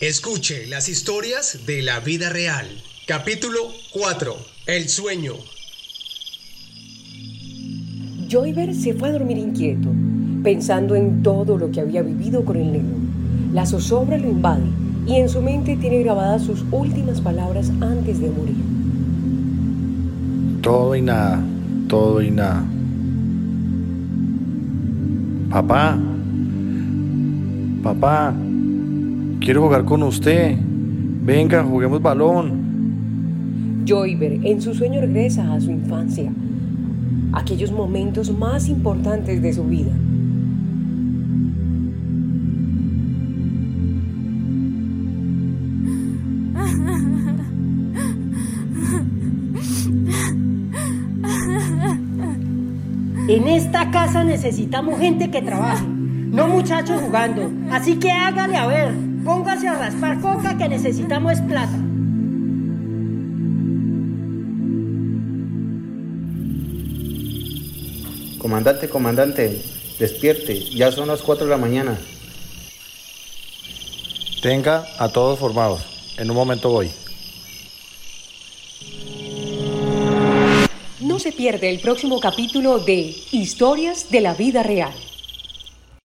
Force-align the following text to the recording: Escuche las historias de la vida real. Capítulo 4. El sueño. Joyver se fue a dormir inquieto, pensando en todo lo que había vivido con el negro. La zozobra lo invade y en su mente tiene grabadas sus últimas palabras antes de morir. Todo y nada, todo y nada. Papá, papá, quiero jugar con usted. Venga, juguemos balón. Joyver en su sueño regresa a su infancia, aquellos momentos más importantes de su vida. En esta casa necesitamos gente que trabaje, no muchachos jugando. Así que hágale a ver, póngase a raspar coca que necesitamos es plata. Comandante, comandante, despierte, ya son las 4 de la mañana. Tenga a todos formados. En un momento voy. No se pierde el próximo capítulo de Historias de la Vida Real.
Escuche 0.00 0.66
las 0.66 0.90
historias 0.90 1.60
de 1.64 1.80
la 1.80 2.00
vida 2.00 2.28
real. 2.28 2.66
Capítulo 3.06 3.60
4. 3.94 4.36
El 4.66 4.90
sueño. 4.90 5.32
Joyver 8.30 8.74
se 8.74 8.92
fue 8.92 9.08
a 9.08 9.12
dormir 9.12 9.38
inquieto, 9.38 9.88
pensando 10.42 10.96
en 10.96 11.22
todo 11.22 11.56
lo 11.56 11.70
que 11.70 11.80
había 11.80 12.02
vivido 12.02 12.44
con 12.44 12.58
el 12.58 12.72
negro. 12.72 12.94
La 13.54 13.64
zozobra 13.64 14.18
lo 14.18 14.28
invade 14.28 14.66
y 15.06 15.14
en 15.14 15.30
su 15.30 15.40
mente 15.40 15.78
tiene 15.78 16.02
grabadas 16.02 16.42
sus 16.42 16.62
últimas 16.72 17.22
palabras 17.22 17.70
antes 17.80 18.20
de 18.20 18.28
morir. 18.28 18.56
Todo 20.60 20.94
y 20.94 21.00
nada, 21.00 21.42
todo 21.88 22.20
y 22.20 22.30
nada. 22.30 22.62
Papá, 25.48 25.98
papá, 27.82 28.34
quiero 29.40 29.62
jugar 29.62 29.84
con 29.84 30.02
usted. 30.02 30.56
Venga, 30.58 31.62
juguemos 31.62 32.00
balón. 32.02 33.84
Joyver 33.86 34.40
en 34.44 34.60
su 34.60 34.74
sueño 34.74 35.00
regresa 35.00 35.52
a 35.52 35.60
su 35.60 35.70
infancia, 35.70 36.32
aquellos 37.32 37.70
momentos 37.70 38.30
más 38.36 38.68
importantes 38.68 39.40
de 39.40 39.52
su 39.52 39.64
vida. 39.64 39.92
En 53.28 53.48
esta 53.48 53.90
casa 53.90 54.22
necesitamos 54.22 55.00
gente 55.00 55.30
que 55.30 55.42
trabaje, 55.42 55.84
no 55.86 56.46
muchachos 56.46 57.00
jugando. 57.00 57.50
Así 57.72 57.96
que 57.96 58.12
hágale 58.12 58.56
a 58.56 58.66
ver, 58.66 58.94
póngase 59.26 59.66
a 59.66 59.74
raspar 59.74 60.20
coca 60.20 60.56
que 60.56 60.68
necesitamos 60.68 61.32
es 61.32 61.40
plata. 61.42 61.78
Comandante, 68.38 68.88
comandante, 68.88 69.60
despierte, 69.98 70.60
ya 70.70 70.92
son 70.92 71.08
las 71.08 71.22
4 71.22 71.44
de 71.44 71.50
la 71.50 71.56
mañana. 71.56 71.98
Tenga 74.40 74.86
a 74.96 75.08
todos 75.08 75.40
formados. 75.40 75.82
En 76.18 76.30
un 76.30 76.36
momento 76.36 76.70
voy. 76.70 76.92
No 81.00 81.18
se 81.18 81.32
pierde 81.32 81.68
el 81.68 81.80
próximo 81.80 82.20
capítulo 82.20 82.78
de 82.78 83.12
Historias 83.32 84.08
de 84.10 84.20
la 84.20 84.34
Vida 84.34 84.62
Real. 84.62 84.94